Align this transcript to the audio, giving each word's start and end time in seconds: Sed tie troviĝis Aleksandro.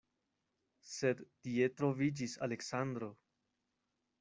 Sed 0.91 1.21
tie 1.49 1.69
troviĝis 1.83 2.35
Aleksandro. 2.49 3.13